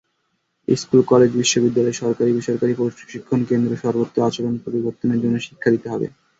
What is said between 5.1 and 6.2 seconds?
জন্য শিক্ষা দিতে হবে।